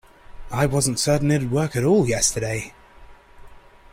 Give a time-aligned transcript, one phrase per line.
[0.49, 2.73] I wasn't certain it'd work at all yesterday.